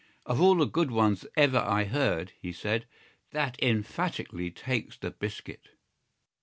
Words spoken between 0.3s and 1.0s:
all the good